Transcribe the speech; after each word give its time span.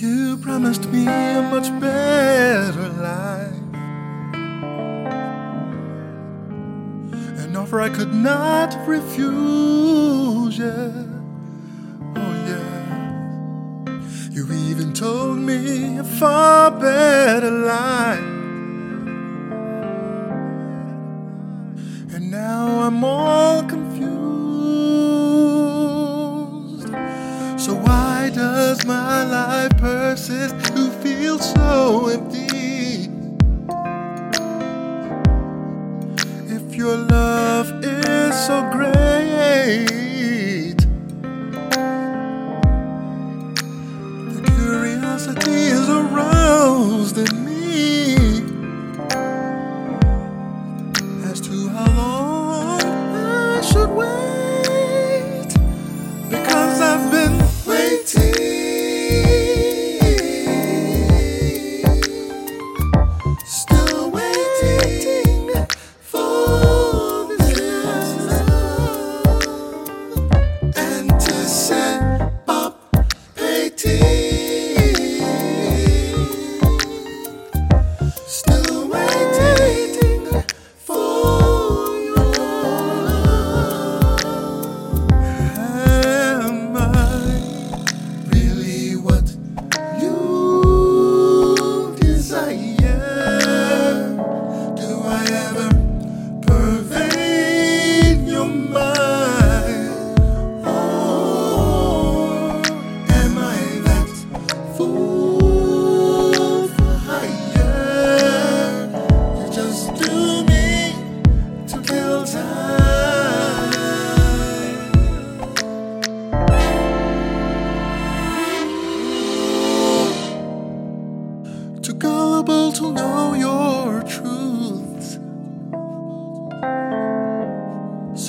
promised 0.00 0.86
me 0.86 1.06
a 1.06 1.42
much 1.42 1.68
better 1.78 2.88
life. 2.88 3.52
An 7.42 7.54
offer 7.54 7.80
I 7.82 7.90
could 7.90 8.14
not 8.14 8.74
refuse, 8.86 10.58
yeah. 10.58 11.04
Oh, 12.16 12.32
yeah. 12.48 14.00
You 14.30 14.50
even 14.52 14.94
told 14.94 15.38
me 15.38 15.98
a 15.98 16.04
far 16.04 16.70
better 16.70 17.50
life. 17.50 18.18
And 22.14 22.30
now 22.30 22.80
I'm 22.86 23.04
all 23.04 23.39
persist 30.30 30.74
to 30.74 30.90
feel 31.02 31.38
so 31.38 32.08
empty? 32.08 33.08
If 36.54 36.74
your 36.76 36.96
love 36.96 37.84
is 37.84 38.46
so 38.46 38.70
great, 38.70 39.86
the 44.34 44.42
curiosity 44.56 45.50
is 45.50 45.88
aroused 45.88 47.18
in 47.18 47.44
me 47.44 48.14
as 51.30 51.40
to 51.40 51.68
how 51.70 51.89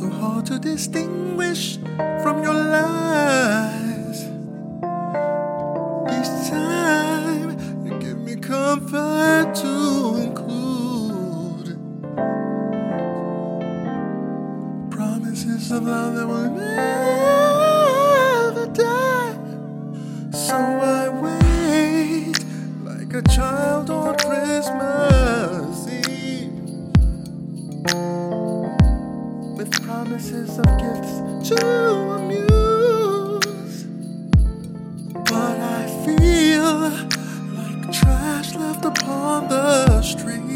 So 0.00 0.08
hard 0.08 0.46
to 0.46 0.58
distinguish 0.58 1.76
from 2.22 2.42
your 2.42 2.54
lies. 2.54 4.24
Each 6.16 6.48
time 6.48 7.84
you 7.84 7.98
give 8.00 8.16
me 8.16 8.36
comfort 8.36 9.09
promises 29.70 30.58
of 30.58 30.66
gifts 30.78 31.48
to 31.50 31.66
amuse. 32.18 33.84
But 35.12 35.58
I 35.60 35.86
feel 36.04 36.90
like 37.56 37.92
trash 37.92 38.54
left 38.54 38.84
upon 38.84 39.48
the 39.48 40.02
streets 40.02 40.49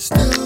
still 0.00 0.39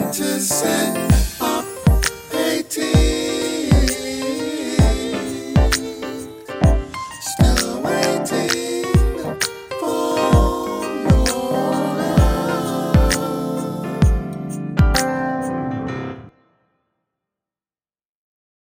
Anticipate. 0.00 1.27